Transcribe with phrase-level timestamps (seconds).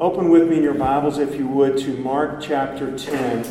[0.00, 3.44] Open with me in your Bibles, if you would, to Mark chapter 10.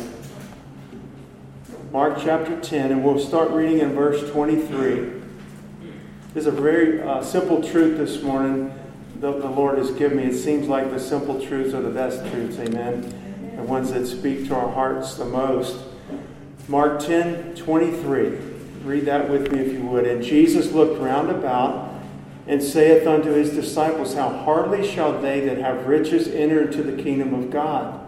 [1.92, 5.12] Mark chapter 10, and we'll start reading in verse 23.
[6.34, 8.74] There's a very uh, simple truth this morning
[9.20, 10.24] the, the Lord has given me.
[10.24, 13.54] It seems like the simple truths are the best truths, amen.
[13.54, 15.80] The ones that speak to our hearts the most.
[16.66, 18.28] Mark 10 23.
[18.82, 20.04] Read that with me if you would.
[20.04, 21.89] And Jesus looked round about
[22.46, 27.02] and saith unto his disciples, How hardly shall they that have riches enter into the
[27.02, 28.00] kingdom of God?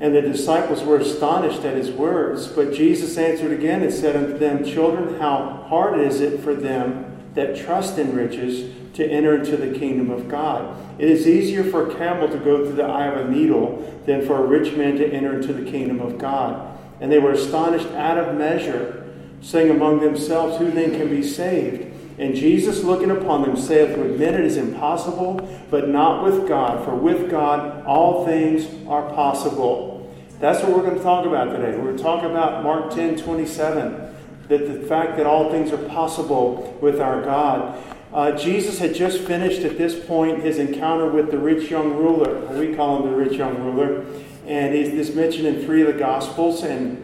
[0.00, 2.48] And the disciples were astonished at his words.
[2.48, 7.12] But Jesus answered again and said unto them, Children, how hard is it for them
[7.34, 10.76] that trust in riches to enter into the kingdom of God.
[10.98, 14.26] It is easier for a camel to go through the eye of a needle than
[14.26, 16.78] for a rich man to enter into the kingdom of God.
[17.00, 21.91] And they were astonished out of measure, saying among themselves, Who then can be saved?
[22.18, 26.84] And Jesus, looking upon them, saith, With men it is impossible, but not with God,
[26.84, 30.14] for with God all things are possible.
[30.38, 31.76] That's what we're going to talk about today.
[31.76, 34.12] We're going to talk about Mark 10 27
[34.48, 37.82] that the fact that all things are possible with our God.
[38.12, 42.40] Uh, Jesus had just finished at this point his encounter with the rich young ruler.
[42.58, 44.04] We call him the rich young ruler.
[44.46, 46.62] And he's this mentioned in three of the Gospels.
[46.62, 47.02] And,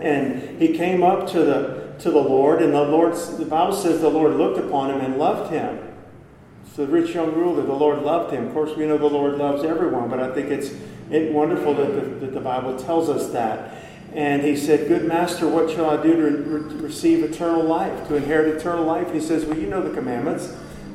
[0.00, 4.00] and he came up to the, to the Lord, and the Lord, the Bible says
[4.00, 5.78] the Lord looked upon him and loved him.
[6.74, 8.48] So the rich young ruler, the Lord loved him.
[8.48, 10.70] Of course, we know the Lord loves everyone, but I think it's
[11.10, 13.74] it wonderful that the, that the Bible tells us that.
[14.14, 18.16] And he said, Good master, what shall I do to re- receive eternal life, to
[18.16, 19.06] inherit eternal life?
[19.06, 20.52] And he says, Well, you know the commandments.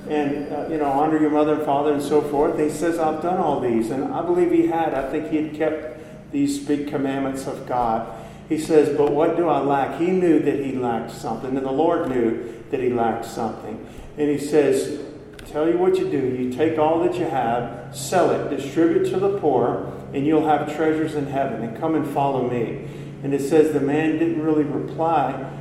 [0.08, 2.56] And, uh, you know, honor your mother and father and so forth.
[2.56, 3.92] And he says, I've done all these.
[3.92, 4.94] And I believe he had.
[4.94, 8.19] I think he had kept these big commandments of God.
[8.50, 10.00] He says, But what do I lack?
[10.00, 11.56] He knew that he lacked something.
[11.56, 13.88] And the Lord knew that he lacked something.
[14.18, 15.00] And he says,
[15.46, 16.18] Tell you what you do.
[16.18, 20.76] You take all that you have, sell it, distribute to the poor, and you'll have
[20.76, 21.64] treasures in heaven.
[21.64, 22.88] And come and follow me.
[23.24, 25.52] And it says the man didn't really reply.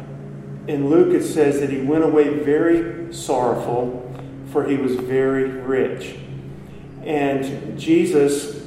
[0.66, 4.04] In Luke, it says that he went away very sorrowful,
[4.52, 6.16] for he was very rich.
[7.04, 8.66] And Jesus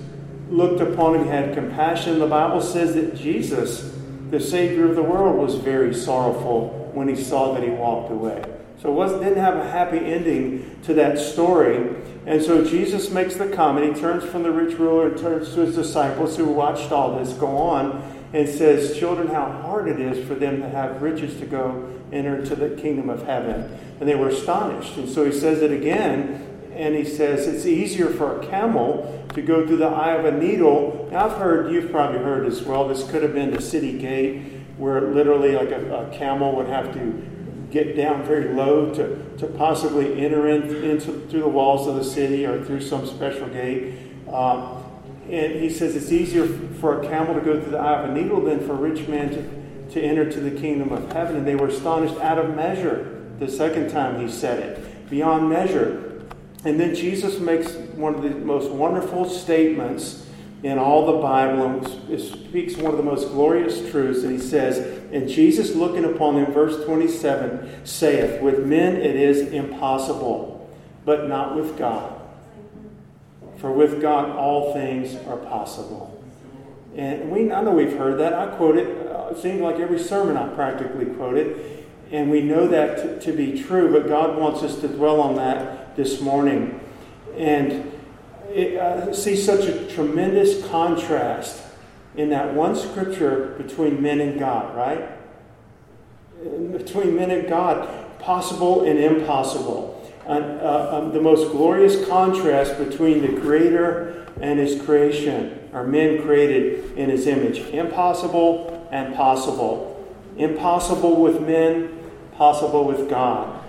[0.50, 2.20] looked upon him, had compassion.
[2.20, 3.91] The Bible says that Jesus,
[4.32, 8.44] the Savior of the world, was very sorrowful when he saw that he walked away.
[8.82, 11.96] So it didn't have a happy ending to that story.
[12.26, 13.96] And so Jesus makes the comment.
[13.96, 17.34] He turns from the rich ruler and turns to his disciples who watched all this
[17.34, 18.02] go on
[18.34, 22.38] and says, Children, how hard it is for them to have riches to go enter
[22.38, 23.78] into the kingdom of heaven.
[24.00, 24.98] And they were astonished.
[24.98, 29.42] And so he says it again, and he says, It's easier for a camel to
[29.42, 31.10] go through the eye of a needle.
[31.12, 34.44] Now, I've heard, you've probably heard as well, this could have been the city gate
[34.78, 37.32] where literally like a, a camel would have to
[37.72, 42.04] get down very low to, to possibly enter in, into through the walls of the
[42.04, 43.96] city or through some special gate.
[44.28, 44.82] Uh,
[45.30, 48.14] and he says it's easier for a camel to go through the eye of a
[48.14, 51.38] needle than for a rich man to, to enter to the kingdom of heaven.
[51.38, 56.11] And they were astonished out of measure the second time he said it, beyond measure.
[56.64, 60.28] And then Jesus makes one of the most wonderful statements
[60.64, 64.24] in all the Bible and speaks one of the most glorious truths.
[64.24, 64.78] And he says,
[65.12, 70.70] And Jesus looking upon them, verse 27, saith, With men it is impossible,
[71.04, 72.22] but not with God.
[73.58, 76.24] For with God all things are possible.
[76.96, 78.34] And we, I know we've heard that.
[78.34, 79.08] I quote it.
[79.08, 81.88] Uh, it seems like every sermon I practically quote it.
[82.12, 85.36] And we know that to, to be true, but God wants us to dwell on
[85.38, 86.80] that this morning.
[87.36, 87.92] And
[89.16, 91.64] see such a tremendous contrast
[92.16, 95.10] in that one scripture between men and God, right?
[96.72, 103.42] Between men and God, possible and impossible uh, um, the most glorious contrast between the
[103.42, 107.60] Creator and His creation are men created in His image.
[107.74, 109.88] Impossible and possible.
[110.38, 111.98] Impossible with men,
[112.36, 113.62] possible with God.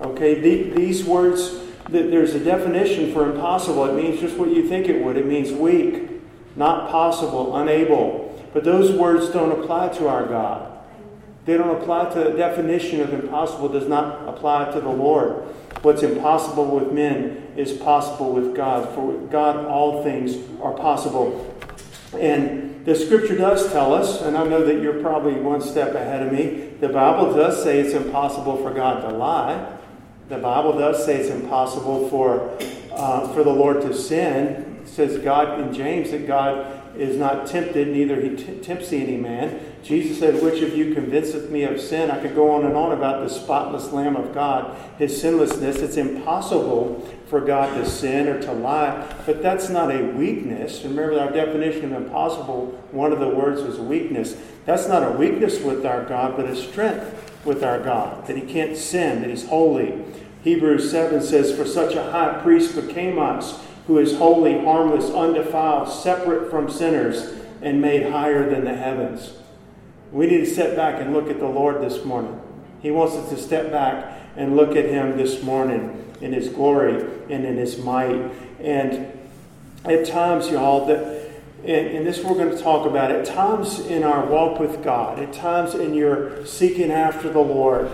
[0.00, 1.57] Okay, the, these words,
[1.88, 3.86] there's a definition for impossible.
[3.86, 5.16] It means just what you think it would.
[5.16, 6.10] It means weak,
[6.56, 8.24] not possible, unable.
[8.52, 10.72] But those words don't apply to our God.
[11.44, 15.44] They don't apply to the definition of impossible, does not apply to the Lord.
[15.82, 18.94] What's impossible with men is possible with God.
[18.94, 21.54] For with God, all things are possible.
[22.18, 26.26] And the scripture does tell us, and I know that you're probably one step ahead
[26.26, 29.77] of me, the Bible does say it's impossible for God to lie.
[30.28, 32.50] The Bible does say it's impossible for,
[32.92, 34.80] uh, for the Lord to sin.
[34.82, 39.16] It says God in James that God is not tempted, neither he t- tempts any
[39.16, 39.60] man.
[39.82, 42.10] Jesus said, Which of you convinceth me of sin?
[42.10, 45.76] I could go on and on about the spotless Lamb of God, his sinlessness.
[45.76, 50.82] It's impossible for God to sin or to lie, but that's not a weakness.
[50.82, 54.36] Remember, our definition of impossible, one of the words was weakness.
[54.66, 58.42] That's not a weakness with our God, but a strength with our God, that he
[58.42, 60.04] can't sin, that he's holy.
[60.44, 65.88] Hebrews 7 says, For such a high priest became us, who is holy, harmless, undefiled,
[65.88, 69.32] separate from sinners, and made higher than the heavens.
[70.12, 72.38] We need to step back and look at the Lord this morning.
[72.80, 77.02] He wants us to step back and look at him this morning in his glory
[77.30, 78.30] and in his might.
[78.60, 79.10] And
[79.84, 81.17] at times, y'all, that
[81.64, 85.18] and, and, this we're going to talk about at times in our walk with God,
[85.18, 87.90] at times in your seeking after the Lord,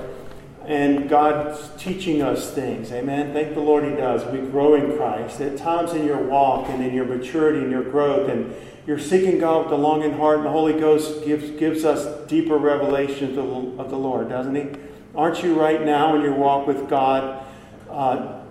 [0.66, 2.92] and God's teaching us things.
[2.92, 3.32] Amen.
[3.32, 4.24] Thank the Lord He does.
[4.30, 5.40] We grow in Christ.
[5.40, 8.54] At times in your walk and in your maturity and your growth, and
[8.86, 12.58] you're seeking God with a longing heart, and the Holy Ghost gives, gives us deeper
[12.58, 14.78] revelation of the Lord, doesn't He?
[15.14, 17.46] Aren't you right now in your walk with God?
[17.88, 18.43] Uh,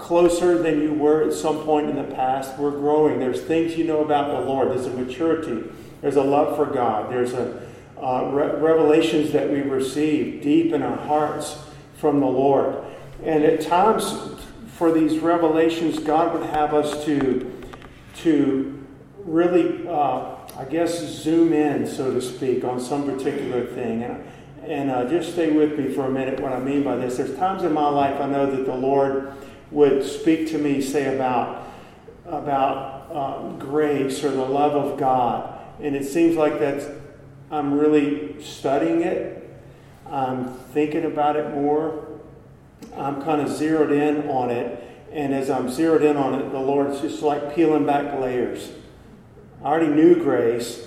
[0.00, 2.58] closer than you were at some point in the past.
[2.58, 3.20] We're growing.
[3.20, 4.70] There's things you know about the Lord.
[4.70, 5.70] There's a maturity.
[6.00, 7.12] There's a love for God.
[7.12, 7.68] There's a
[7.98, 11.58] uh, re- revelations that we receive deep in our hearts
[11.98, 12.82] from the Lord.
[13.22, 14.40] And at times,
[14.76, 17.46] for these revelations, God would have us to
[18.16, 18.84] to
[19.18, 24.02] really, uh, I guess, zoom in, so to speak, on some particular thing.
[24.02, 24.24] And,
[24.64, 26.40] and uh, just stay with me for a minute.
[26.40, 29.32] What I mean by this, there's times in my life I know that the Lord
[29.70, 31.68] would speak to me, say, about,
[32.26, 35.58] about uh, grace or the love of God.
[35.80, 36.86] And it seems like that's,
[37.50, 39.36] I'm really studying it.
[40.06, 42.08] I'm thinking about it more.
[42.96, 44.84] I'm kind of zeroed in on it.
[45.12, 48.70] And as I'm zeroed in on it, the Lord's just like peeling back layers.
[49.62, 50.86] I already knew grace,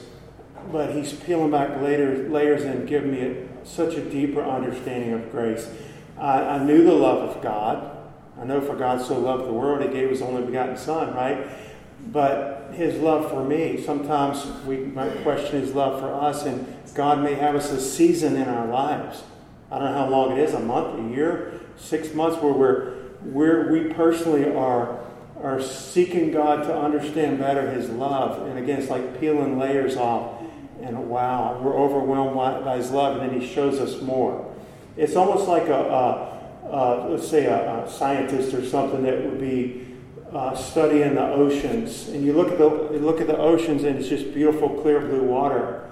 [0.72, 5.32] but He's peeling back layers, layers and giving me a, such a deeper understanding of
[5.32, 5.70] grace.
[6.18, 7.93] I, I knew the love of God.
[8.40, 11.48] I know for God so loved the world, He gave His only begotten Son, right?
[12.12, 16.66] But His love for me, sometimes we might question His love for us, and
[16.96, 19.24] God may have us a season in our lives.
[19.72, 22.54] I don't know how long it is a month, a year, six months where
[23.24, 25.00] we're, we personally are,
[25.42, 28.48] are seeking God to understand better His love.
[28.48, 30.42] And again, it's like peeling layers off.
[30.82, 32.36] And wow, we're overwhelmed
[32.66, 34.54] by His love, and then He shows us more.
[34.98, 36.33] It's almost like a, a
[36.74, 39.86] uh, let's say, a, a, scientist or something that would be
[40.32, 44.10] uh, studying the oceans, and you look at the look at the oceans, and it's
[44.10, 45.88] just beautiful, clear blue water.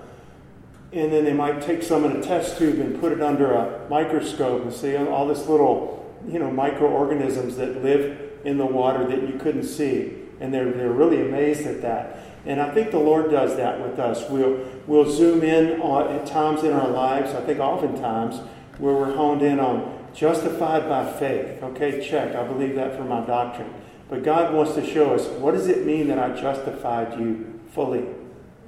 [0.91, 3.87] And then they might take some in a test tube and put it under a
[3.89, 9.21] microscope and see all this little, you know, microorganisms that live in the water that
[9.21, 10.17] you couldn't see.
[10.41, 12.17] And they're, they're really amazed at that.
[12.45, 14.29] And I think the Lord does that with us.
[14.29, 18.39] We'll, we'll zoom in on, at times in our lives, I think oftentimes,
[18.77, 21.63] where we're honed in on Justified by faith.
[21.63, 22.35] Okay, check.
[22.35, 23.73] I believe that for my doctrine.
[24.09, 28.05] But God wants to show us what does it mean that I justified you fully?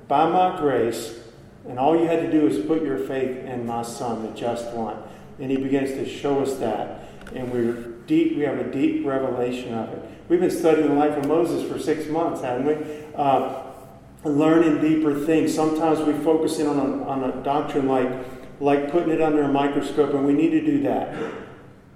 [0.08, 1.20] By my grace,
[1.68, 4.72] and all you had to do is put your faith in my Son, the just
[4.74, 5.02] one.
[5.40, 7.08] And He begins to show us that.
[7.36, 7.74] And we're
[8.08, 10.10] deep, we have a deep revelation of it.
[10.30, 13.06] We've been studying the life of Moses for six months, haven't we?
[13.16, 13.64] Uh,
[14.24, 15.54] learning deeper things.
[15.54, 18.10] Sometimes we focus in on a, on a doctrine like
[18.64, 21.14] like putting it under a microscope, and we need to do that.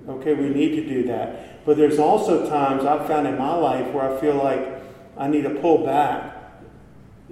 [0.07, 1.65] Okay, we need to do that.
[1.65, 4.81] But there's also times I've found in my life where I feel like
[5.17, 6.35] I need to pull back,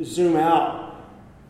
[0.04, 1.06] zoom out,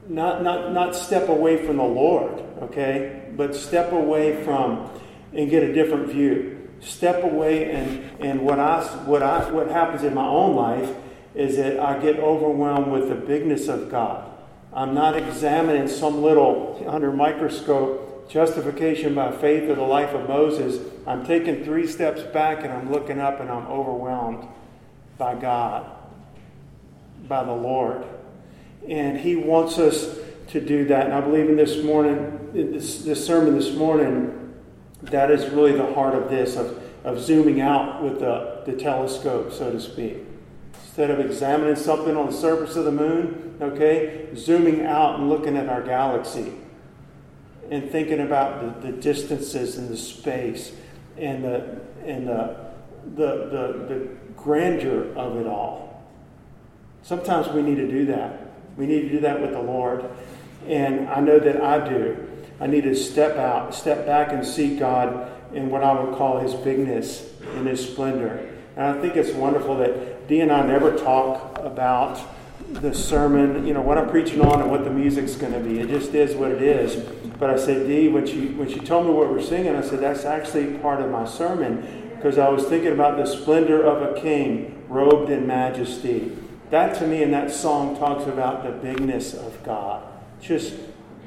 [0.08, 4.90] not, not, not step away from the Lord, okay, but step away from
[5.34, 6.70] and get a different view.
[6.80, 10.94] Step away and, and what I what I what happens in my own life
[11.34, 14.35] is that I get overwhelmed with the bigness of God.
[14.76, 20.86] I'm not examining some little under microscope justification by faith of the life of Moses.
[21.08, 24.46] I'm taking three steps back and I'm looking up and I'm overwhelmed
[25.18, 25.90] by God,
[27.26, 28.04] by the Lord.
[28.90, 30.18] And He wants us
[30.50, 31.06] to do that.
[31.06, 34.54] And I believe in this morning, this, this sermon this morning,
[35.04, 39.54] that is really the heart of this, of, of zooming out with the, the telescope,
[39.54, 40.18] so to speak.
[40.74, 45.58] Instead of examining something on the surface of the moon, okay, zooming out and looking
[45.58, 46.54] at our galaxy
[47.70, 50.72] and thinking about the, the distances and the space
[51.18, 52.56] and the and the,
[53.16, 56.04] the the the grandeur of it all.
[57.04, 58.52] Sometimes we need to do that.
[58.78, 60.06] We need to do that with the Lord.
[60.68, 62.28] And I know that I do.
[62.60, 66.40] I need to step out, step back and see God in what I would call
[66.40, 68.50] his bigness and his splendor.
[68.76, 72.20] And I think it's wonderful that Dee and I never talk about
[72.82, 75.80] the sermon, you know, what I'm preaching on and what the music's going to be.
[75.80, 76.96] It just is what it is.
[77.40, 80.00] But I said, Dee, when she, when she told me what we're singing, I said,
[80.00, 84.20] that's actually part of my sermon because I was thinking about the splendor of a
[84.20, 86.36] king robed in majesty.
[86.70, 90.04] That to me in that song talks about the bigness of God.
[90.42, 90.74] Just,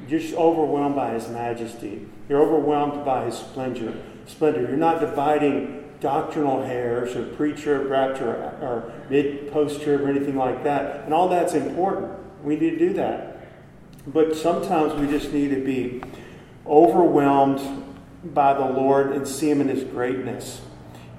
[0.07, 2.07] just overwhelmed by his majesty.
[2.27, 3.93] You're overwhelmed by his splendor.
[4.25, 4.61] Splendor.
[4.61, 11.03] You're not dividing doctrinal hairs or pre-trib, rapture, or mid post-trib, or anything like that.
[11.05, 12.11] And all that's important.
[12.43, 13.47] We need to do that.
[14.07, 16.01] But sometimes we just need to be
[16.65, 17.85] overwhelmed
[18.23, 20.61] by the Lord and see Him in His greatness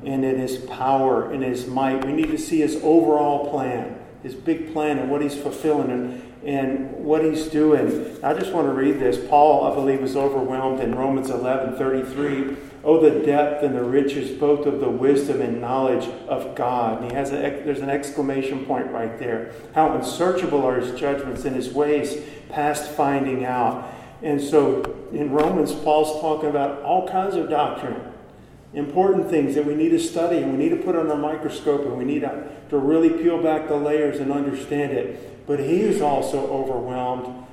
[0.04, 2.04] and in His power and His might.
[2.04, 6.22] We need to see His overall plan, His big plan, and what He's fulfilling and,
[6.44, 8.16] and what He's doing.
[8.22, 9.18] I just want to read this.
[9.28, 12.56] Paul, I believe, was overwhelmed in Romans 11 33.
[12.82, 17.02] Oh, the depth and the riches both of the wisdom and knowledge of God.
[17.02, 19.52] And he has a, there's an exclamation point right there.
[19.74, 23.92] How unsearchable are his judgments and his ways past finding out.
[24.22, 28.00] And so in Romans, Paul's talking about all kinds of doctrine,
[28.72, 31.82] important things that we need to study and we need to put under a microscope
[31.82, 35.46] and we need to, to really peel back the layers and understand it.
[35.46, 37.46] But he is also overwhelmed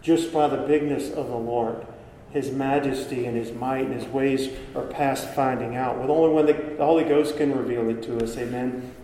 [0.00, 1.86] just by the bigness of the Lord.
[2.32, 6.00] His majesty and his might and his ways are past finding out.
[6.00, 8.36] With only when the Holy Ghost can reveal it to us.
[8.38, 8.94] Amen.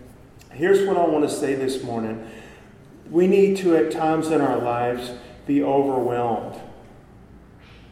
[0.51, 2.27] Here's what I want to say this morning.
[3.09, 5.11] We need to, at times in our lives,
[5.45, 6.59] be overwhelmed.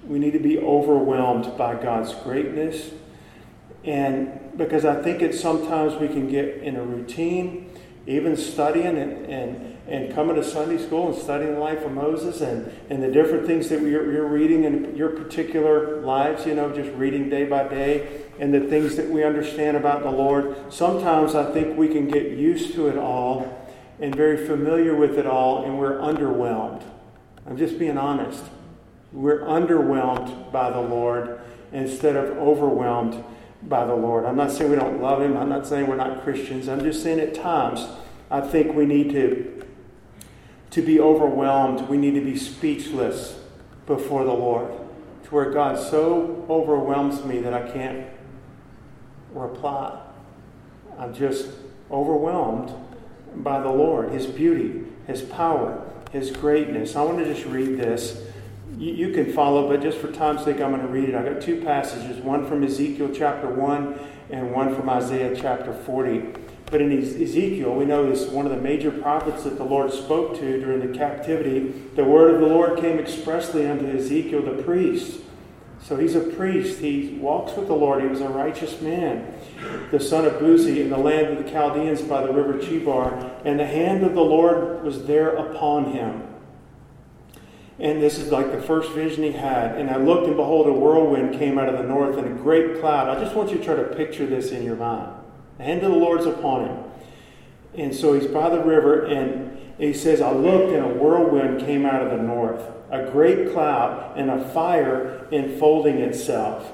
[0.06, 2.92] We need to be overwhelmed by God's greatness.
[3.84, 7.67] And because I think it's sometimes we can get in a routine,
[8.08, 12.42] even studying and, and and coming to Sunday school and studying the life of Moses
[12.42, 16.74] and, and the different things that you're, you're reading in your particular lives, you know,
[16.74, 20.56] just reading day by day and the things that we understand about the Lord.
[20.72, 23.66] Sometimes I think we can get used to it all
[24.00, 26.84] and very familiar with it all, and we're underwhelmed.
[27.48, 28.44] I'm just being honest.
[29.14, 31.40] We're underwhelmed by the Lord
[31.72, 33.24] instead of overwhelmed
[33.64, 34.26] by the Lord.
[34.26, 35.38] I'm not saying we don't love Him.
[35.38, 36.68] I'm not saying we're not Christians.
[36.68, 37.88] I'm just saying at times
[38.30, 39.58] I think we need to
[40.70, 43.40] to be overwhelmed, we need to be speechless
[43.86, 44.72] before the Lord.
[45.24, 48.06] To where God so overwhelms me that I can't
[49.34, 50.00] reply.
[51.00, 51.50] I'm just
[51.90, 52.74] overwhelmed
[53.38, 56.96] by the Lord, His beauty, His power, His greatness.
[56.96, 58.27] I want to just read this.
[58.78, 61.16] You, you can follow, but just for time's sake, I'm going to read it.
[61.16, 66.34] I've got two passages one from Ezekiel chapter 1 and one from Isaiah chapter 40.
[66.70, 70.38] But in Ezekiel, we know this one of the major prophets that the Lord spoke
[70.40, 71.70] to during the captivity.
[71.96, 75.22] The word of the Lord came expressly unto Ezekiel the priest.
[75.82, 76.80] So he's a priest.
[76.80, 78.02] He walks with the Lord.
[78.02, 79.34] He was a righteous man,
[79.92, 83.42] the son of Buzi in the land of the Chaldeans by the river Chebar.
[83.46, 86.27] And the hand of the Lord was there upon him.
[87.80, 89.76] And this is like the first vision he had.
[89.76, 92.80] And I looked, and behold, a whirlwind came out of the north and a great
[92.80, 93.16] cloud.
[93.16, 95.14] I just want you to try to picture this in your mind.
[95.58, 96.84] The hand of the Lord's upon him.
[97.76, 101.86] And so he's by the river, and he says, I looked, and a whirlwind came
[101.86, 106.72] out of the north, a great cloud, and a fire enfolding itself.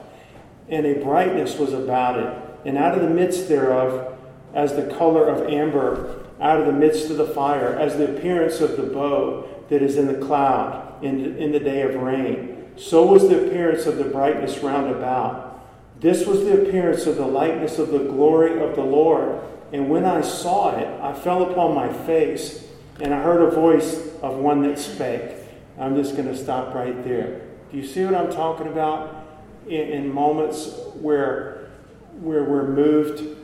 [0.70, 2.66] And a brightness was about it.
[2.66, 4.18] And out of the midst thereof,
[4.54, 8.62] as the color of amber, out of the midst of the fire, as the appearance
[8.62, 12.66] of the bow that is in the cloud in, in the day of rain.
[12.78, 15.62] So was the appearance of the brightness round about.
[16.00, 19.40] This was the appearance of the likeness of the glory of the Lord.
[19.72, 22.68] And when I saw it, I fell upon my face,
[23.00, 25.36] and I heard a voice of one that spake.
[25.78, 27.42] I'm just going to stop right there.
[27.72, 29.26] Do you see what I'm talking about?
[29.68, 31.72] In, in moments where,
[32.20, 33.38] where we're moved,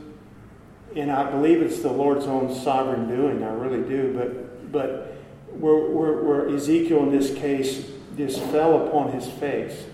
[0.96, 5.19] and I believe it's the Lord's own sovereign doing, I really do, but, but
[5.52, 9.84] where, where, where Ezekiel in this case just fell upon his face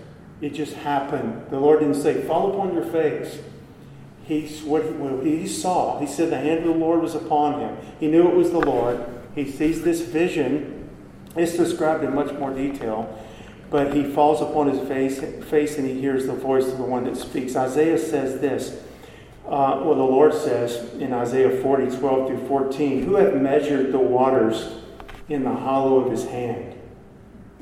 [0.41, 1.47] it just happened.
[1.49, 3.39] The Lord didn't say, fall upon your face.
[4.25, 7.77] He, what, what he saw, he said the hand of the Lord was upon him.
[7.99, 9.03] He knew it was the Lord.
[9.33, 10.89] He sees this vision.
[11.35, 13.17] It's described in much more detail.
[13.69, 17.05] But he falls upon his face, face and he hears the voice of the one
[17.05, 17.55] that speaks.
[17.55, 18.81] Isaiah says this.
[19.45, 23.99] Uh, well, the Lord says in Isaiah 40, 12 through 14, Who hath measured the
[23.99, 24.81] waters
[25.29, 26.79] in the hollow of his hand,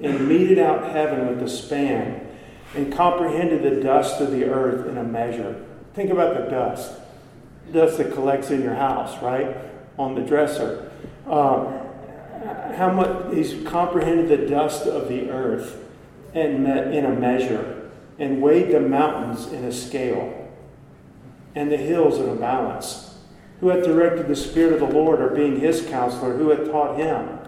[0.02, 2.28] and meted out heaven with a span,
[2.76, 5.66] and comprehended the dust of the earth in a measure.
[5.94, 6.94] Think about the dust.
[7.72, 9.56] Dust that collects in your house, right?
[9.98, 10.92] On the dresser.
[11.26, 11.74] Um,
[12.76, 15.82] how much he's comprehended the dust of the earth
[16.36, 20.52] and in a measure, and weighed the mountains in a scale,
[21.56, 23.18] and the hills in a balance.
[23.62, 26.36] Who hath directed the Spirit of the Lord, or being his counselor?
[26.36, 27.40] Who hath taught him?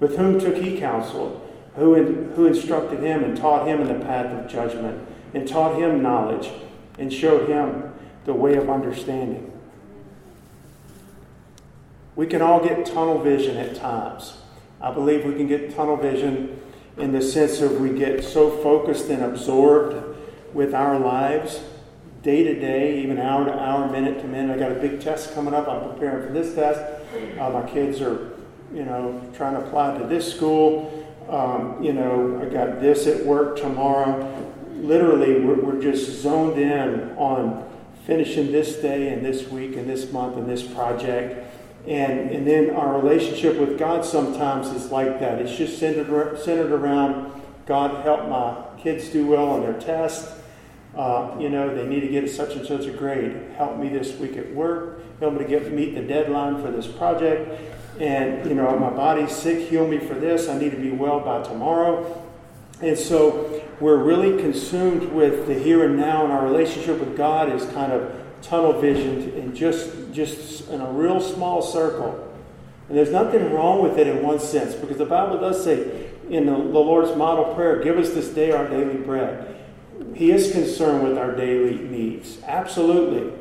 [0.00, 1.46] With whom took he counsel?
[1.76, 5.78] who, in, who instructed him and taught him in the path of judgment, and taught
[5.78, 6.50] him knowledge,
[6.98, 7.92] and showed him
[8.24, 9.52] the way of understanding.
[12.16, 14.38] We can all get tunnel vision at times.
[14.80, 16.60] I believe we can get tunnel vision
[16.96, 20.16] in the sense of we get so focused and absorbed
[20.54, 21.60] with our lives
[22.22, 24.56] day to day, even hour to hour, minute to minute.
[24.56, 25.68] I got a big test coming up.
[25.68, 26.80] I'm preparing for this test.
[27.38, 28.32] Uh, my kids are,
[28.72, 31.06] you know, trying to apply to this school.
[31.28, 34.52] Um, you know, I got this at work tomorrow.
[34.74, 37.68] Literally, we're, we're just zoned in on
[38.04, 41.52] finishing this day and this week and this month and this project.
[41.86, 45.40] And, and then our relationship with God sometimes is like that.
[45.40, 47.32] It's just centered, centered around
[47.66, 50.32] God, help my kids do well on their test.
[50.94, 53.36] Uh, you know, they need to get such and such a grade.
[53.56, 55.00] Help me this week at work.
[55.20, 57.75] Help me to get meet the deadline for this project.
[58.00, 59.68] And, you know, my body's sick.
[59.68, 60.48] Heal me for this.
[60.48, 62.22] I need to be well by tomorrow.
[62.82, 67.50] And so we're really consumed with the here and now, and our relationship with God
[67.50, 72.22] is kind of tunnel visioned and just just in a real small circle.
[72.88, 76.46] And there's nothing wrong with it in one sense, because the Bible does say in
[76.46, 79.56] the, the Lord's model prayer, give us this day our daily bread.
[80.14, 82.42] He is concerned with our daily needs.
[82.44, 83.32] Absolutely.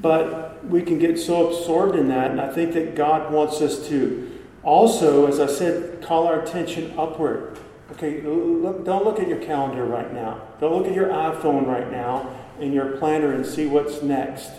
[0.00, 3.88] But we can get so absorbed in that, and I think that God wants us
[3.88, 4.30] to
[4.64, 7.58] also, as I said, call our attention upward.
[7.92, 10.40] Okay, look, don't look at your calendar right now.
[10.58, 14.50] Don't look at your iPhone right now in your planner and see what's next.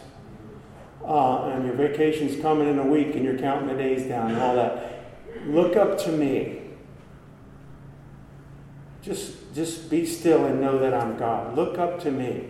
[1.03, 4.39] Uh, and your vacation's coming in a week and you're counting the days down and
[4.39, 5.05] all that.
[5.47, 6.61] Look up to me.
[9.01, 11.55] Just, just be still and know that I'm God.
[11.55, 12.49] Look up to me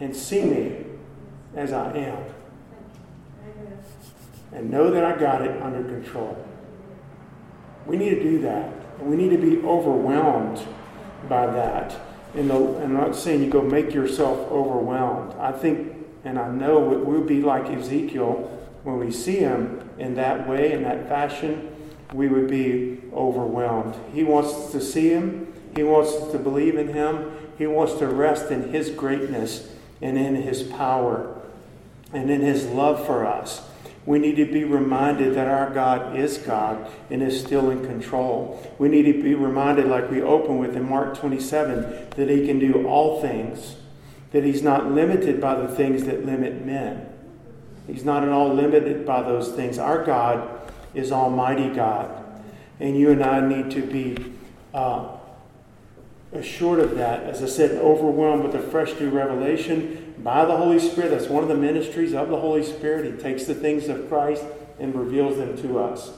[0.00, 0.84] and see me
[1.56, 2.24] as I am.
[4.52, 6.36] And know that I got it under control.
[7.86, 8.72] We need to do that.
[9.00, 10.64] And we need to be overwhelmed
[11.28, 11.98] by that.
[12.34, 15.34] And I'm not saying you go make yourself overwhelmed.
[15.38, 20.48] I think, and I know we'll be like Ezekiel when we see him in that
[20.48, 21.68] way, in that fashion,
[22.12, 23.94] we would be overwhelmed.
[24.12, 28.50] He wants to see him, he wants to believe in him, he wants to rest
[28.50, 29.68] in his greatness
[30.00, 31.41] and in his power
[32.12, 33.62] and in his love for us.
[34.04, 38.60] We need to be reminded that our God is God and is still in control.
[38.78, 42.58] We need to be reminded, like we open with in Mark 27, that He can
[42.58, 43.76] do all things,
[44.32, 47.06] that He's not limited by the things that limit men.
[47.86, 49.78] He's not at all limited by those things.
[49.78, 50.48] Our God
[50.94, 52.24] is Almighty God.
[52.80, 54.34] And you and I need to be
[54.74, 55.16] uh,
[56.32, 57.22] assured of that.
[57.24, 61.10] As I said, overwhelmed with a fresh new revelation by the Holy Spirit.
[61.10, 63.12] That's one of the ministries of the Holy Spirit.
[63.12, 64.44] He takes the things of Christ
[64.78, 66.12] and reveals them to us.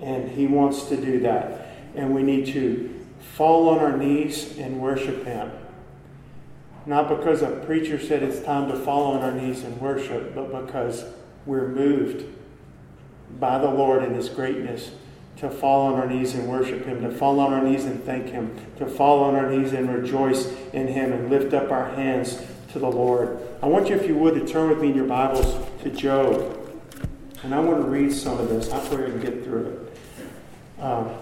[0.00, 1.66] And He wants to do that.
[1.94, 5.50] And we need to fall on our knees and worship Him.
[6.86, 10.66] Not because a preacher said it's time to fall on our knees and worship, but
[10.66, 11.04] because
[11.44, 12.24] we're moved
[13.38, 14.92] by the Lord and His greatness
[15.38, 18.26] to fall on our knees and worship Him, to fall on our knees and thank
[18.26, 22.42] Him, to fall on our knees and rejoice in Him and lift up our hands
[22.72, 23.38] to the Lord.
[23.62, 26.54] I want you, if you would, to turn with me in your Bibles to Job.
[27.42, 28.70] And I want to read some of this.
[28.70, 29.88] I pray I can get through
[30.78, 30.82] it.
[30.82, 31.14] Um,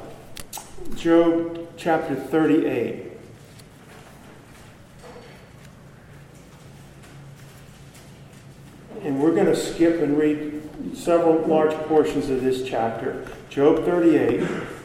[0.96, 3.12] Job chapter 38.
[9.02, 10.62] And we're going to skip and read
[10.96, 13.26] several large portions of this chapter.
[13.50, 14.40] Job 38.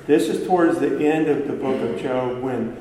[0.06, 2.78] This is towards the end of the book of Job when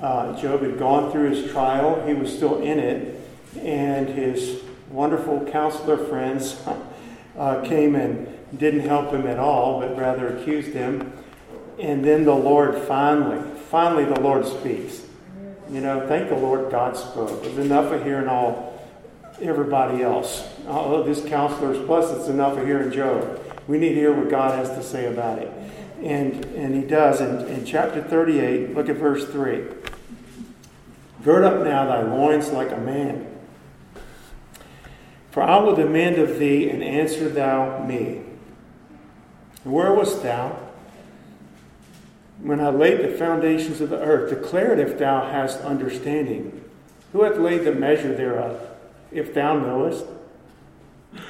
[0.00, 2.06] uh, Job had gone through his trial.
[2.06, 3.20] He was still in it
[3.58, 4.60] and his
[4.90, 6.60] wonderful counselor friends
[7.38, 11.12] uh, came and didn't help him at all, but rather accused him.
[11.78, 15.02] And then the Lord finally, finally, the Lord speaks.
[15.70, 17.44] You know, thank the Lord God spoke.
[17.44, 18.70] It's enough of hearing all
[19.40, 20.46] everybody else.
[20.66, 23.40] All of these counselors, plus it's enough of hearing Job.
[23.68, 25.50] We need to hear what God has to say about it.
[26.02, 27.20] And, and he does.
[27.20, 29.62] In, in chapter 38, look at verse 3.
[31.22, 33.30] Gird up now thy loins like a man
[35.30, 38.22] for I will demand of thee, and answer thou me.
[39.62, 40.58] Where wast thou
[42.40, 44.30] when I laid the foundations of the earth?
[44.30, 46.64] Declare it if thou hast understanding.
[47.12, 48.60] Who hath laid the measure thereof,
[49.12, 50.04] if thou knowest?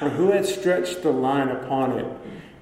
[0.01, 2.05] Or who hath stretched the line upon it?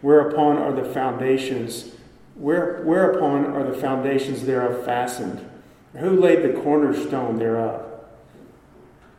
[0.02, 1.94] Whereupon are the foundations?
[2.36, 5.49] Where, whereupon are the foundations thereof fastened?
[5.94, 7.90] Who laid the cornerstone thereof?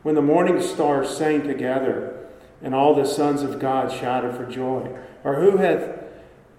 [0.03, 2.27] when the morning stars sang together
[2.61, 4.89] and all the sons of God shouted for joy?
[5.23, 5.99] Or who hath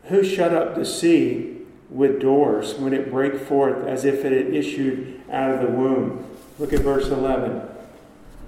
[0.05, 4.55] who shut up the sea with doors when it brake forth as if it had
[4.55, 6.25] issued out of the womb?
[6.59, 7.63] Look at verse 11.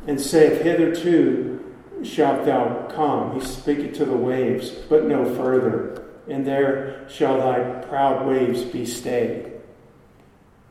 [0.06, 3.34] and saith, Hitherto shalt thou come.
[3.34, 6.04] He's speaking to the waves, but no further.
[6.28, 9.53] And there shall thy proud waves be stayed.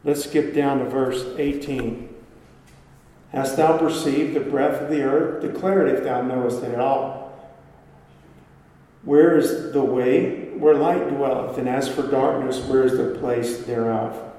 [0.03, 2.09] Let's skip down to verse 18.
[3.31, 5.41] Hast thou perceived the breadth of the earth?
[5.41, 7.23] Declare it if thou knowest it at all.
[9.03, 11.57] Where is the way where light dwelleth?
[11.57, 14.31] And as for darkness, where is the place thereof?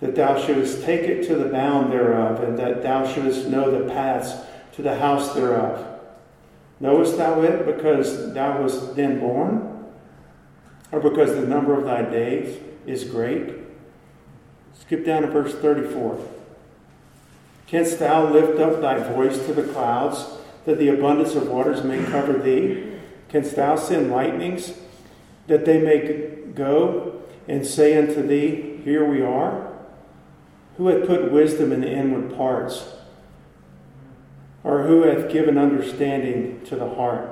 [0.00, 3.92] That thou shouldest take it to the bound thereof, and that thou shouldest know the
[3.92, 5.86] paths to the house thereof.
[6.80, 9.86] Knowest thou it because thou wast then born?
[10.90, 13.61] Or because the number of thy days is great?
[14.78, 16.28] Skip down to verse 34.
[17.66, 20.26] Canst thou lift up thy voice to the clouds,
[20.66, 22.98] that the abundance of waters may cover thee?
[23.28, 24.74] Canst thou send lightnings,
[25.46, 29.72] that they may go and say unto thee, Here we are?
[30.76, 32.84] Who hath put wisdom in the inward parts?
[34.64, 37.28] Or who hath given understanding to the heart?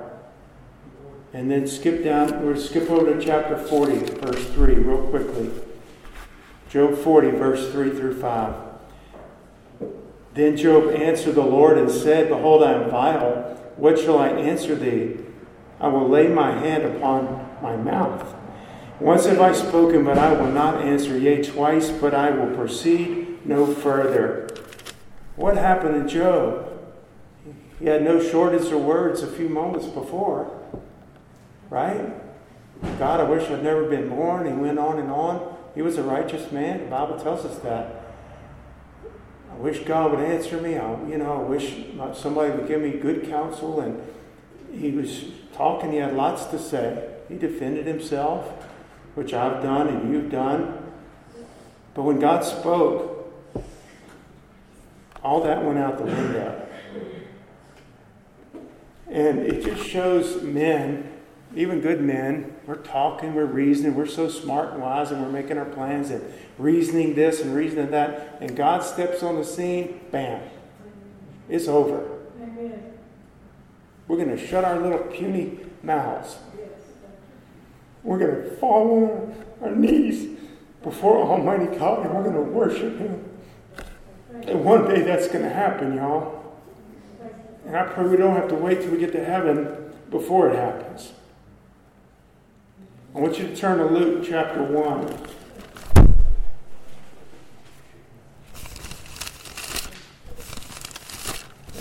[1.32, 5.50] And then skip down, we'll skip over to chapter 40, verse 3, real quickly.
[6.70, 8.54] Job 40, verse 3 through 5.
[10.34, 13.60] Then Job answered the Lord and said, Behold, I am vile.
[13.76, 15.16] What shall I answer thee?
[15.80, 18.36] I will lay my hand upon my mouth.
[19.00, 21.18] Once have I spoken, but I will not answer.
[21.18, 24.48] Yea, twice, but I will proceed no further.
[25.34, 26.68] What happened to Job?
[27.80, 30.56] He had no shortage of words a few moments before.
[31.68, 32.12] Right?
[32.98, 34.46] God, I wish I'd never been born.
[34.46, 35.56] He went on and on.
[35.74, 36.80] He was a righteous man.
[36.80, 37.96] The Bible tells us that.
[39.50, 40.76] I wish God would answer me.
[40.76, 41.74] I, you know, I wish
[42.14, 43.80] somebody would give me good counsel.
[43.80, 44.02] And
[44.72, 45.92] he was talking.
[45.92, 47.08] He had lots to say.
[47.28, 48.46] He defended himself,
[49.14, 50.92] which I've done and you've done.
[51.94, 53.32] But when God spoke,
[55.22, 56.66] all that went out the window.
[59.08, 61.12] And it just shows men,
[61.54, 65.58] even good men, we're talking, we're reasoning, we're so smart and wise, and we're making
[65.58, 66.22] our plans and
[66.56, 68.38] reasoning this and reasoning that.
[68.40, 70.40] And God steps on the scene, bam,
[71.48, 72.08] it's over.
[74.06, 76.36] We're going to shut our little puny mouths.
[78.04, 80.38] We're going to fall on our knees
[80.84, 83.28] before Almighty God and we're going to worship Him.
[84.46, 86.56] And one day that's going to happen, y'all.
[87.66, 90.54] And I pray we don't have to wait till we get to heaven before it
[90.54, 91.14] happens.
[93.12, 95.18] I want you to turn to Luke chapter 1.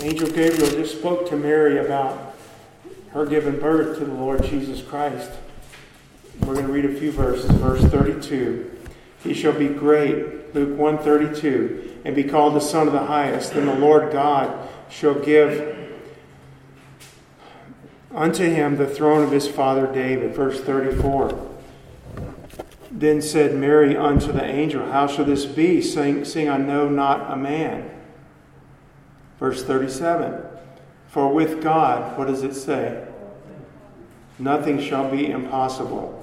[0.00, 2.34] Angel Gabriel just spoke to Mary about
[3.12, 5.30] her giving birth to the Lord Jesus Christ.
[6.40, 7.48] We're going to read a few verses.
[7.52, 8.68] Verse 32.
[9.22, 13.52] He shall be great, Luke 132, and be called the Son of the Highest.
[13.52, 15.79] And the Lord God shall give
[18.14, 20.34] unto him the throne of his father David.
[20.34, 21.48] Verse 34.
[22.90, 27.36] Then said Mary unto the angel, How shall this be, seeing, I know not a
[27.36, 27.90] man?
[29.38, 30.42] Verse 37
[31.08, 33.06] For with God, what does it say?
[34.38, 36.16] Nothing shall be impossible.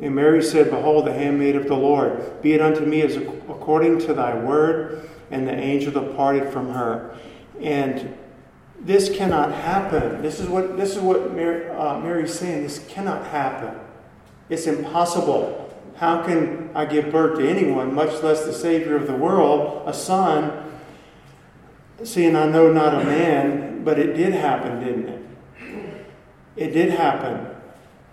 [0.00, 3.98] And Mary said, Behold, the handmaid of the Lord, be it unto me as according
[4.00, 5.08] to thy word.
[5.30, 7.14] And the angel departed from her.
[7.60, 8.16] And
[8.80, 10.22] this cannot happen.
[10.22, 12.62] This is what this is what Mary, uh, Mary's saying.
[12.62, 13.78] This cannot happen.
[14.48, 15.64] It's impossible.
[15.96, 19.92] How can I give birth to anyone, much less the Savior of the world, a
[19.92, 20.68] son,
[22.04, 25.22] Seeing I know not a man, but it did happen, didn't it?
[26.56, 27.46] It did happen.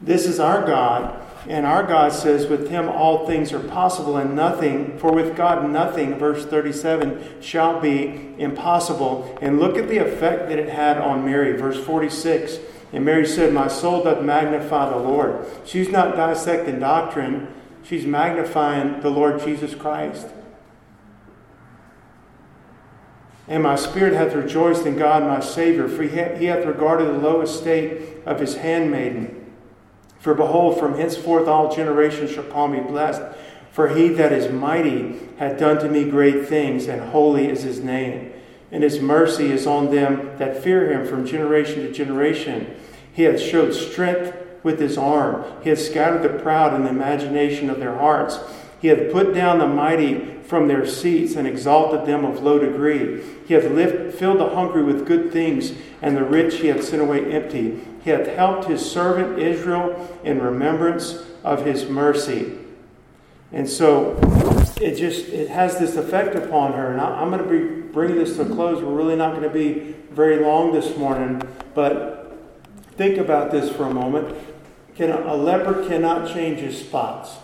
[0.01, 4.36] This is our God, and our God says, With him all things are possible, and
[4.36, 9.38] nothing, for with God nothing, verse 37, shall be impossible.
[9.42, 12.58] And look at the effect that it had on Mary, verse 46.
[12.94, 15.46] And Mary said, My soul doth magnify the Lord.
[15.66, 17.54] She's not dissecting doctrine,
[17.84, 20.28] she's magnifying the Lord Jesus Christ.
[23.48, 27.42] And my spirit hath rejoiced in God my Savior, for he hath regarded the low
[27.42, 29.45] estate of his handmaiden.
[30.26, 33.22] For behold, from henceforth all generations shall call me blessed.
[33.70, 37.82] For he that is mighty hath done to me great things, and holy is his
[37.82, 38.34] name.
[38.72, 42.76] And his mercy is on them that fear him from generation to generation.
[43.14, 45.46] He hath showed strength with his arm.
[45.62, 48.40] He hath scattered the proud in the imagination of their hearts.
[48.82, 53.22] He hath put down the mighty from their seats and exalted them of low degree.
[53.48, 57.04] He hath lift, filled the hungry with good things, and the rich he hath sent
[57.04, 57.80] away empty.
[58.06, 62.56] He hath helped his servant Israel in remembrance of his mercy.
[63.52, 64.15] And so
[64.80, 66.91] it just it has this effect upon her.
[66.91, 68.84] And I, am going to be bringing this to a close.
[68.84, 71.41] We're really not going to be very long this morning,
[71.74, 72.38] but
[72.91, 74.38] think about this for a moment.
[74.94, 77.38] Can a, a leper cannot change his spots.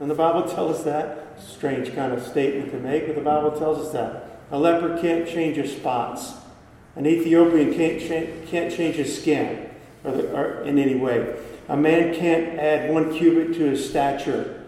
[0.00, 1.38] And the Bible tells us that.
[1.38, 4.40] Strange kind of statement to make, but the Bible tells us that.
[4.52, 6.32] A leper can't change his spots.
[6.96, 9.67] An Ethiopian can't, cha- can't change his skin
[10.08, 11.36] or, the, or in any way.
[11.68, 14.64] A man can't add one cubit to his stature.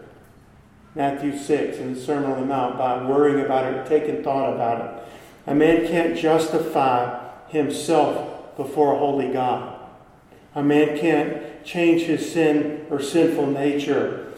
[0.95, 4.85] Matthew 6 in the Sermon on the Mount by worrying about it, taking thought about
[4.85, 5.05] it.
[5.47, 9.79] A man can't justify himself before a holy God.
[10.55, 14.33] A man can't change his sin or sinful nature.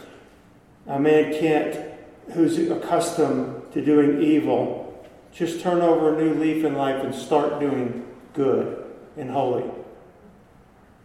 [0.87, 1.91] A man can't,
[2.33, 7.59] who's accustomed to doing evil, just turn over a new leaf in life and start
[7.59, 8.85] doing good
[9.17, 9.63] and holy.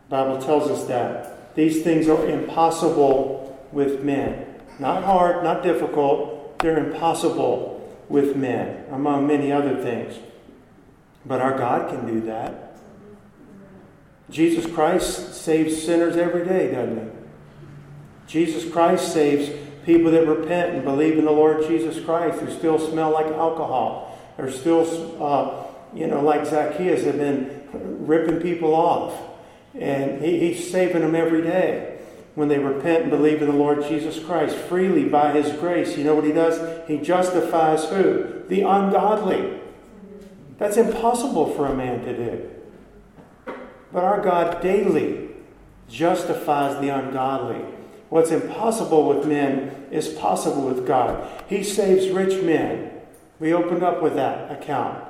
[0.09, 1.55] Bible tells us that.
[1.55, 4.47] These things are impossible with men.
[4.79, 6.59] Not hard, not difficult.
[6.61, 7.75] They're impossible
[8.09, 10.19] with men, among many other things.
[11.27, 12.79] But our God can do that.
[14.31, 17.11] Jesus Christ saves sinners every day, doesn't he?
[18.27, 19.51] Jesus Christ saves
[19.85, 24.19] people that repent and believe in the Lord Jesus Christ who still smell like alcohol
[24.37, 29.28] or still, uh, you know, like Zacchaeus have been ripping people off.
[29.75, 31.99] And he, he's saving them every day
[32.35, 35.97] when they repent and believe in the Lord Jesus Christ freely by his grace.
[35.97, 36.87] You know what he does?
[36.87, 38.45] He justifies who?
[38.49, 39.61] The ungodly.
[40.59, 42.51] That's impossible for a man to do.
[43.93, 45.31] But our God daily
[45.89, 47.65] justifies the ungodly.
[48.09, 51.29] What's impossible with men is possible with God.
[51.49, 52.91] He saves rich men.
[53.39, 55.08] We opened up with that account.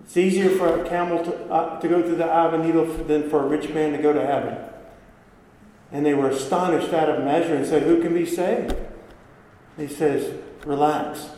[0.00, 2.84] It's easier for a camel to, uh, to go through the eye of a needle
[2.84, 4.58] than for a rich man to go to heaven.
[5.90, 8.74] And they were astonished out of measure and said, Who can be saved?
[9.76, 11.30] He says, Relax.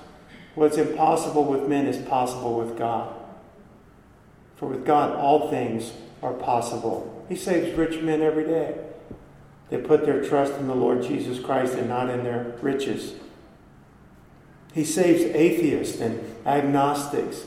[0.54, 3.14] What's impossible with men is possible with God.
[4.56, 7.24] For with God, all things are possible.
[7.28, 8.76] He saves rich men every day.
[9.70, 13.14] They put their trust in the Lord Jesus Christ and not in their riches.
[14.72, 17.46] He saves atheists and agnostics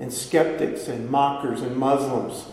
[0.00, 2.46] and skeptics and mockers and Muslims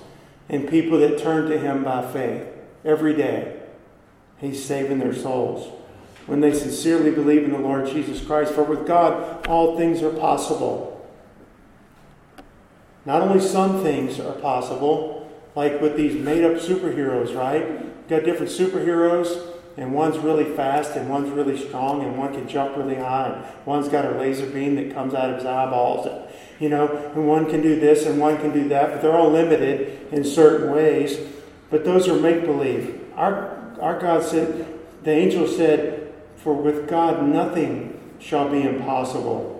[0.49, 2.45] and people that turn to Him by faith
[2.85, 3.59] every day.
[4.37, 5.73] He's saving their souls
[6.27, 8.53] when they sincerely believe in the Lord Jesus Christ.
[8.53, 10.93] For with God, all things are possible.
[13.05, 17.65] Not only some things are possible, like with these made up superheroes, right?
[17.65, 22.47] You've got different superheroes, and one's really fast, and one's really strong, and one can
[22.47, 23.49] jump really high.
[23.65, 26.26] One's got a laser beam that comes out of his eyeballs,
[26.59, 29.29] you know, and one can do this and one can do that, but they're all
[29.29, 31.19] limited in certain ways.
[31.69, 33.03] But those are make believe.
[33.15, 34.65] Our, our God said,
[35.03, 39.53] the angel said, For with God nothing shall be impossible.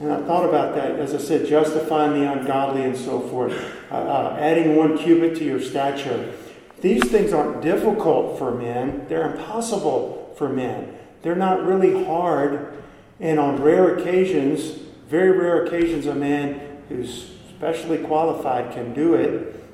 [0.00, 3.52] And I thought about that, as I said, justifying the ungodly and so forth,
[3.90, 6.34] uh, uh, adding one cubit to your stature.
[6.82, 10.94] These things aren't difficult for men, they're impossible for men.
[11.22, 12.74] They're not really hard,
[13.18, 19.64] and on rare occasions, very rare occasions, a man who's specially qualified can do it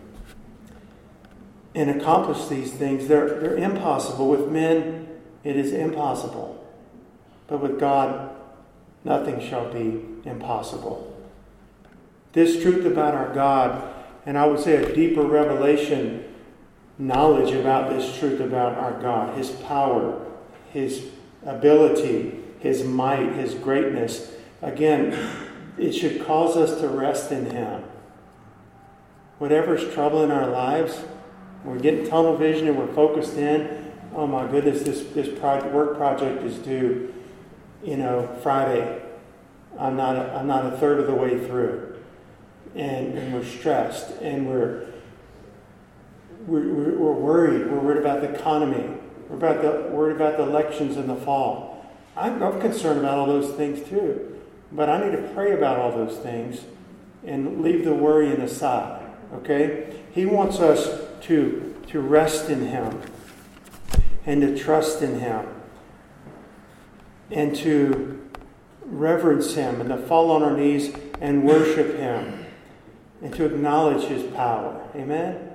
[1.74, 3.08] and accomplish these things.
[3.08, 4.28] They're, they're impossible.
[4.28, 5.08] With men,
[5.42, 6.64] it is impossible.
[7.46, 8.30] But with God,
[9.04, 11.08] nothing shall be impossible.
[12.32, 13.92] This truth about our God,
[14.24, 16.24] and I would say a deeper revelation,
[16.98, 20.26] knowledge about this truth about our God, His power,
[20.72, 21.08] His
[21.44, 24.30] ability, His might, His greatness,
[24.62, 25.18] again,
[25.76, 27.84] it should cause us to rest in Him.
[29.38, 31.02] Whatever's troubling our lives,
[31.64, 33.92] we're getting tunnel vision and we're focused in.
[34.14, 37.12] Oh my goodness, this, this project, work project is due,
[37.82, 39.02] you know, Friday.
[39.78, 41.96] I'm not a, I'm not a third of the way through.
[42.74, 44.86] And, and we're stressed and we're,
[46.46, 47.70] we're, we're worried.
[47.70, 48.96] We're worried about the economy.
[49.28, 51.90] We're about the, worried about the elections in the fall.
[52.16, 54.31] I'm, I'm concerned about all those things too.
[54.72, 56.64] But I need to pray about all those things
[57.24, 59.02] and leave the worrying aside.
[59.34, 59.94] Okay?
[60.12, 63.00] He wants us to, to rest in Him
[64.26, 65.46] and to trust in Him
[67.30, 68.20] and to
[68.84, 72.46] reverence Him and to fall on our knees and worship Him
[73.22, 74.86] and to acknowledge His power.
[74.94, 75.50] Amen?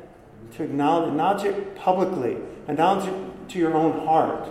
[0.55, 4.49] To acknowledge, acknowledge it publicly, acknowledge it to your own heart,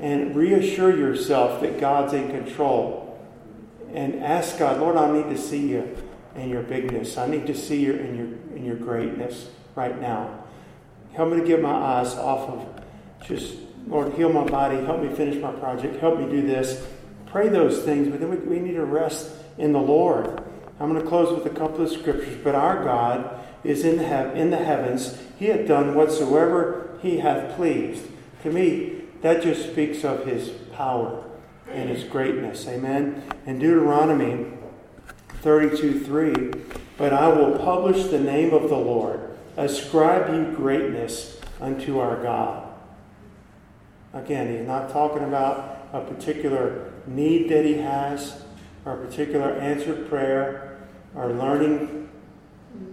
[0.00, 3.03] and reassure yourself that God's in control.
[3.94, 5.96] And ask God, Lord, I need to see you
[6.34, 7.16] in your bigness.
[7.16, 8.26] I need to see you in your
[8.56, 10.44] in your greatness right now.
[11.12, 12.84] Help me to get my eyes off of
[13.26, 14.76] just, Lord, heal my body.
[14.84, 16.00] Help me finish my project.
[16.00, 16.86] Help me do this.
[17.26, 20.42] Pray those things, but then we, we need to rest in the Lord.
[20.80, 22.36] I'm going to close with a couple of scriptures.
[22.42, 25.18] But our God is in the, in the heavens.
[25.38, 28.04] He hath done whatsoever he hath pleased.
[28.42, 31.24] To me, that just speaks of his power
[31.74, 32.66] and his greatness.
[32.68, 33.22] Amen.
[33.46, 34.46] In Deuteronomy
[35.42, 36.52] 32 3,
[36.96, 39.20] but I will publish the name of the Lord.
[39.56, 42.68] Ascribe you greatness unto our God.
[44.12, 48.42] Again, he's not talking about a particular need that he has,
[48.84, 50.78] or a particular answered prayer,
[51.14, 52.08] or learning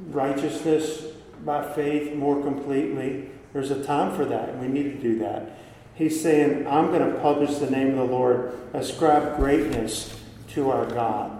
[0.09, 1.05] righteousness
[1.45, 3.29] by faith more completely.
[3.53, 5.57] There's a time for that, and we need to do that.
[6.01, 10.87] He's saying, I'm going to publish the name of the Lord, ascribe greatness to our
[10.87, 11.31] God.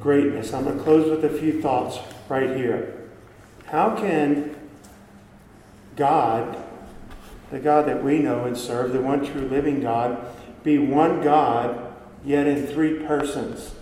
[0.00, 0.54] Greatness.
[0.54, 1.98] I'm going to close with a few thoughts
[2.30, 3.06] right here.
[3.66, 4.56] How can
[5.94, 6.56] God,
[7.50, 10.26] the God that we know and serve, the one true living God,
[10.64, 13.74] be one God, yet in three persons?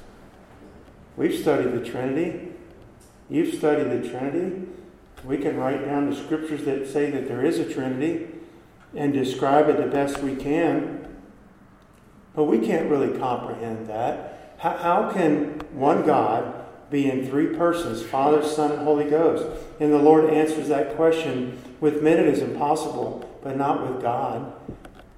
[1.16, 2.48] We've studied the Trinity.
[3.30, 4.66] You've studied the Trinity.
[5.24, 8.33] We can write down the scriptures that say that there is a Trinity
[8.96, 11.06] and describe it the best we can.
[12.34, 14.54] But we can't really comprehend that.
[14.58, 19.46] How, how can one God be in three persons, Father, Son, and Holy Ghost?
[19.80, 24.52] And the Lord answers that question with men it is impossible, but not with God.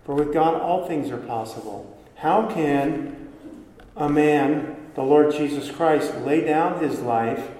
[0.05, 1.99] For with God all things are possible.
[2.17, 3.29] How can
[3.97, 7.51] a man, the Lord Jesus Christ, lay down his life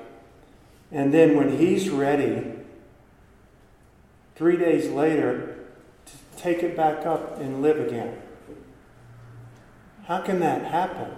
[0.93, 2.53] and then when he's ready,
[4.35, 5.46] three days later,
[6.37, 8.17] take it back up and live again.
[10.07, 11.17] How can that happen?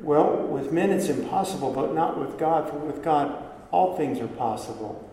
[0.00, 4.28] Well, with men it's impossible, but not with God, for with God all things are
[4.28, 5.10] possible.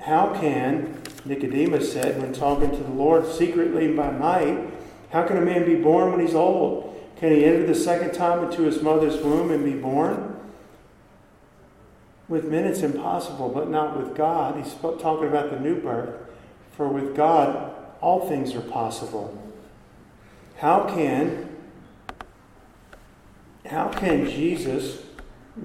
[0.00, 4.70] How can, Nicodemus said when talking to the Lord secretly and by night,
[5.10, 6.94] how can a man be born when he's old?
[7.16, 10.38] Can he enter the second time into his mother's womb and be born?
[12.28, 14.62] With men it's impossible, but not with God.
[14.62, 16.25] He's talking about the new birth.
[16.76, 19.36] For with God, all things are possible.
[20.58, 21.44] How can
[23.64, 25.02] how can Jesus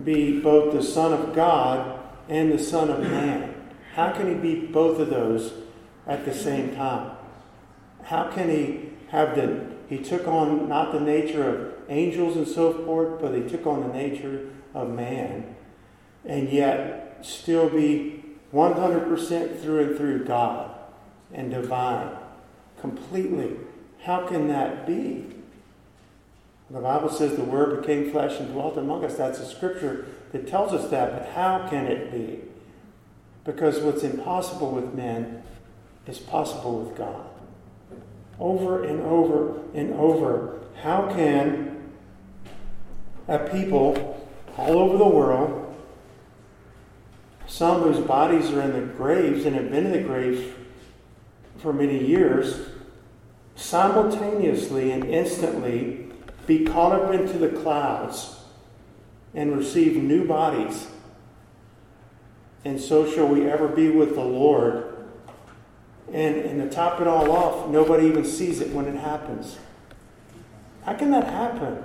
[0.04, 3.54] be both the Son of God and the Son of Man?
[3.94, 5.54] How can he be both of those
[6.08, 7.12] at the same time?
[8.04, 12.86] How can he have the he took on not the nature of angels and so
[12.86, 15.54] forth, but he took on the nature of man,
[16.26, 20.71] and yet still be 100% through and through God
[21.34, 22.16] and divine
[22.80, 23.56] completely.
[24.04, 25.28] How can that be?
[26.70, 29.16] The Bible says the Word became flesh and dwelt among us.
[29.16, 31.12] That's a scripture that tells us that.
[31.12, 32.40] But how can it be?
[33.44, 35.44] Because what's impossible with men
[36.08, 37.28] is possible with God.
[38.40, 40.62] Over and over and over.
[40.82, 41.92] How can
[43.28, 45.76] a people all over the world,
[47.48, 50.42] some whose bodies are in the graves and have been in the graves
[51.62, 52.68] for many years,
[53.56, 56.08] simultaneously and instantly
[56.48, 58.40] be caught up into the clouds
[59.34, 60.88] and receive new bodies.
[62.66, 64.88] And so shall we ever be with the Lord.
[66.12, 69.58] And, and to top it all off, nobody even sees it when it happens.
[70.84, 71.84] How can that happen?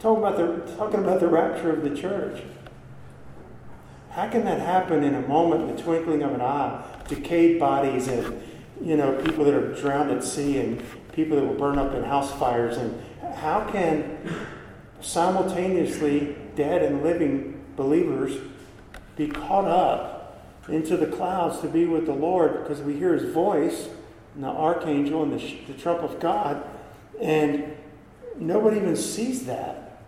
[0.00, 2.42] Talking about the, talking about the rapture of the church.
[4.10, 6.84] How can that happen in a moment, the twinkling of an eye?
[7.08, 8.40] Decayed bodies and
[8.82, 10.82] you know, people that are drowned at sea and
[11.12, 12.76] people that will burn up in house fires.
[12.76, 13.00] And
[13.36, 14.18] how can
[15.00, 18.40] simultaneously dead and living believers
[19.16, 23.32] be caught up into the clouds to be with the Lord because we hear his
[23.32, 23.88] voice
[24.34, 26.64] and the archangel and the, the trump of God,
[27.20, 27.76] and
[28.36, 30.00] nobody even sees that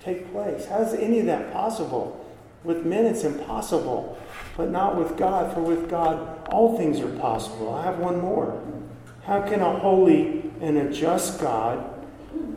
[0.00, 0.66] take place.
[0.66, 2.20] How is any of that possible?
[2.62, 4.18] With men, it's impossible
[4.56, 7.74] but not with God, for with God all things are possible.
[7.74, 8.62] I have one more.
[9.24, 11.78] How can a holy and a just God,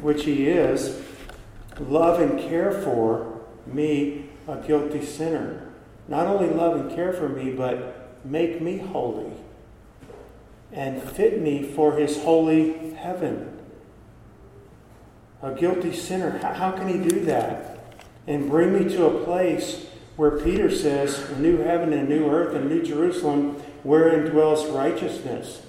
[0.01, 1.01] which He is,
[1.79, 5.67] love and care for me, a guilty sinner?
[6.07, 9.31] Not only love and care for me, but make me holy
[10.71, 13.57] and fit me for His holy heaven.
[15.41, 17.95] A guilty sinner, how can He do that?
[18.27, 22.29] And bring me to a place where Peter says, a new heaven and a new
[22.29, 25.61] earth and new Jerusalem, wherein dwells righteousness.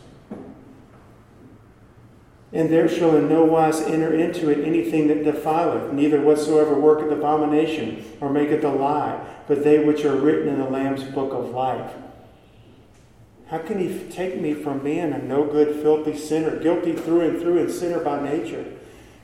[2.52, 7.12] And there shall in no wise enter into it anything that defileth, neither whatsoever worketh
[7.12, 11.50] abomination, or maketh a lie, but they which are written in the Lamb's book of
[11.50, 11.92] life.
[13.48, 17.40] How can he take me from being a no good, filthy sinner, guilty through and
[17.40, 18.64] through, and sinner by nature,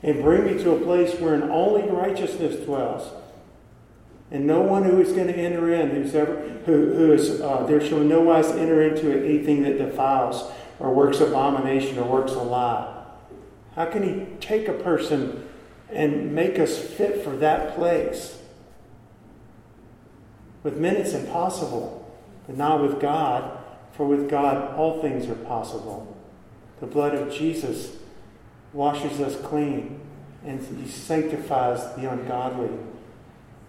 [0.03, 3.11] and bring me to a place wherein only righteousness dwells.
[4.35, 7.65] And no one who is going to enter in, who's ever, who, who is, uh,
[7.65, 12.03] there shall in no wise enter into it anything that defiles, or works abomination, or
[12.03, 13.05] works a lie.
[13.75, 15.47] How can he take a person
[15.89, 18.37] and make us fit for that place?
[20.63, 22.13] With men, it's impossible,
[22.45, 23.57] but not with God,
[23.93, 26.13] for with God, all things are possible.
[26.81, 27.95] The blood of Jesus
[28.73, 30.01] washes us clean,
[30.43, 32.71] and he sanctifies the ungodly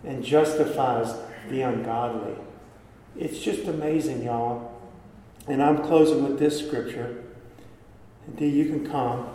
[0.07, 1.15] and justifies
[1.51, 2.35] the ungodly.
[3.19, 4.73] It's just amazing, y'all.
[5.49, 7.23] And I'm closing with this scripture.
[8.27, 9.29] And D, you can come.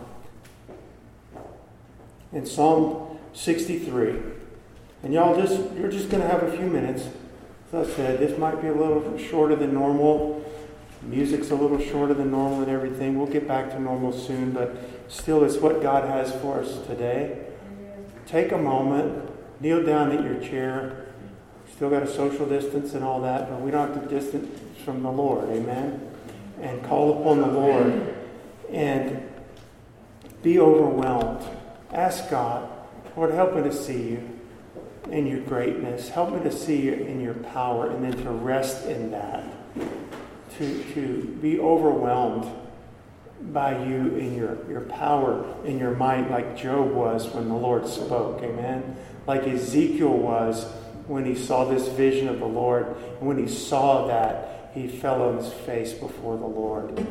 [2.32, 4.14] In Psalm 63.
[5.02, 7.08] And y'all, just you're just going to have a few minutes.
[7.72, 10.44] As I said, this might be a little shorter than normal.
[11.02, 13.18] Music's a little shorter than normal and everything.
[13.18, 14.76] We'll get back to normal soon, but
[15.08, 17.46] still, it's what God has for us today.
[18.26, 19.31] Take a moment,
[19.62, 21.06] kneel down at your chair.
[21.74, 25.02] Still got a social distance and all that, but we don't have to distance from
[25.02, 25.48] the Lord.
[25.48, 26.08] Amen.
[26.60, 28.14] And call upon the Lord
[28.70, 29.22] and
[30.42, 31.44] be overwhelmed.
[31.92, 32.68] Ask God,
[33.16, 34.40] Lord, help me to see you
[35.10, 36.08] in your greatness.
[36.08, 39.44] Help me to see you in your power and then to rest in that.
[40.58, 42.50] To, to be overwhelmed
[43.50, 47.86] by you in your, your power, in your might, like Job was when the Lord
[47.86, 48.42] spoke.
[48.42, 48.96] Amen.
[49.26, 50.64] Like Ezekiel was
[51.06, 52.86] when he saw this vision of the Lord.
[53.18, 57.06] And when he saw that, he fell on his face before the Lord.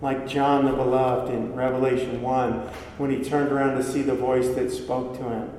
[0.00, 2.52] Like John the Beloved in Revelation 1,
[2.98, 5.50] when he turned around to see the voice that spoke to him.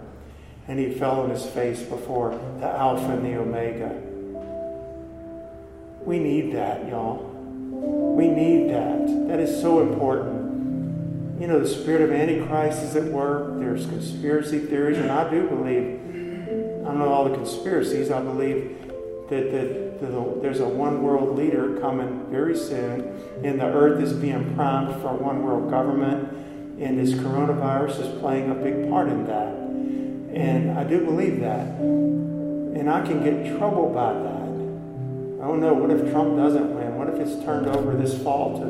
[0.68, 4.02] And he fell on his face before the Alpha and the Omega.
[6.06, 7.33] We need that, y'all.
[7.84, 9.28] We need that.
[9.28, 11.42] That is so important.
[11.42, 13.60] You know, the spirit of Antichrist is at work.
[13.60, 16.00] There's conspiracy theories, and I do believe,
[16.84, 18.78] I don't know all the conspiracies, I believe
[19.30, 24.14] that, that, that there's a one world leader coming very soon, and the earth is
[24.14, 26.30] being primed for one world government,
[26.80, 29.54] and this coronavirus is playing a big part in that.
[30.34, 31.68] And I do believe that.
[31.68, 34.44] And I can get troubled by that.
[35.46, 36.83] Oh no, what if Trump doesn't win?
[37.20, 38.66] It's turned over this fall to,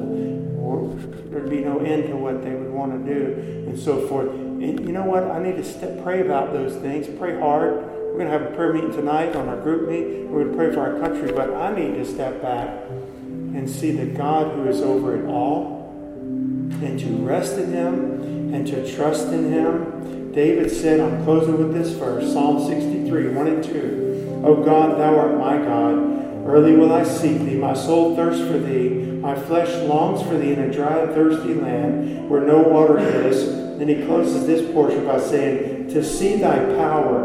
[1.30, 3.34] there'd be no end to what they would want to do,
[3.68, 4.30] and so forth.
[4.30, 5.24] And you know what?
[5.24, 7.08] I need to step, pray about those things.
[7.18, 7.74] Pray hard.
[7.84, 10.28] We're going to have a prayer meeting tonight on our group meet.
[10.28, 13.92] We're going to pray for our country, but I need to step back and see
[13.92, 15.90] the God who is over it all,
[16.22, 20.32] and to rest in Him and to trust in Him.
[20.32, 24.42] David said, I'm closing with this verse, Psalm 63, 1 and 2.
[24.46, 26.13] O God, thou art my God.
[26.46, 27.56] Early will I seek thee.
[27.56, 28.90] My soul thirsts for thee.
[28.90, 33.46] My flesh longs for thee in a dry and thirsty land where no water is.
[33.80, 37.24] Then he closes this portion by saying, To see thy power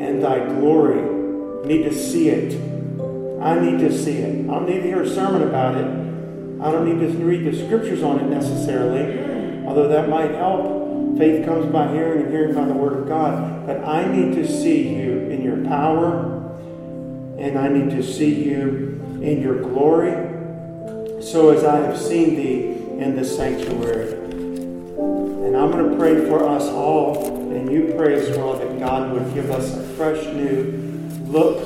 [0.00, 1.00] and thy glory.
[1.62, 2.54] I need to see it.
[3.42, 4.48] I need to see it.
[4.48, 5.86] I don't need to hear a sermon about it.
[6.62, 11.18] I don't need to read the scriptures on it necessarily, although that might help.
[11.18, 13.66] Faith comes by hearing and hearing by the word of God.
[13.66, 16.29] But I need to see you in your power
[17.40, 20.12] and I need to see you in your glory,
[21.22, 24.12] so as I have seen thee in the sanctuary.
[24.12, 29.12] And I'm going to pray for us all, and you pray as well that God
[29.12, 31.58] would give us a fresh new look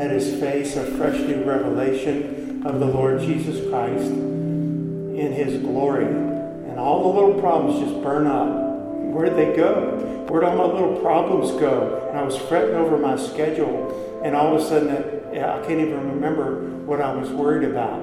[0.00, 6.06] at his face, a fresh new revelation of the Lord Jesus Christ in his glory.
[6.06, 8.69] And all the little problems just burn up.
[9.12, 10.26] Where'd they go?
[10.28, 12.06] Where'd all my little problems go?
[12.08, 16.10] And I was fretting over my schedule and all of a sudden, I can't even
[16.10, 18.00] remember what I was worried about.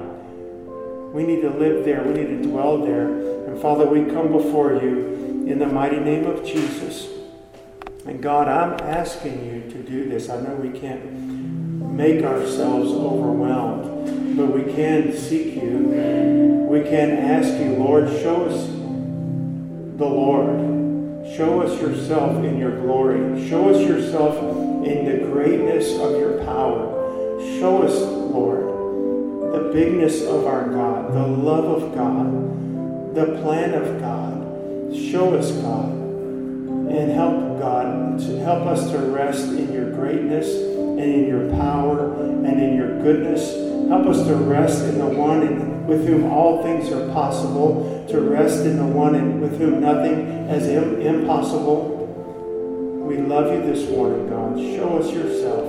[1.14, 2.02] We need to live there.
[2.02, 3.08] We need to dwell there.
[3.46, 7.08] And Father, we come before you in the mighty name of Jesus.
[8.04, 10.28] And God, I'm asking you to do this.
[10.28, 16.66] I know we can't make ourselves overwhelmed, but we can seek you.
[16.68, 20.77] We can ask you, Lord, show us the Lord.
[21.38, 23.48] Show us yourself in your glory.
[23.48, 24.36] Show us yourself
[24.84, 27.38] in the greatness of your power.
[27.60, 34.00] Show us, Lord, the bigness of our God, the love of God, the plan of
[34.00, 34.96] God.
[34.96, 40.98] Show us, God, and help God to help us to rest in your greatness and
[40.98, 43.54] in your power and in your goodness.
[43.88, 48.64] Help us to rest in the one with whom all things are possible, to rest
[48.64, 51.98] in the one with whom nothing is impossible
[53.08, 54.58] we love you this morning, God.
[54.58, 55.66] Show us yourself.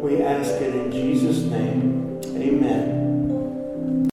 [0.00, 2.18] We ask it in Jesus' name.
[2.36, 2.99] Amen.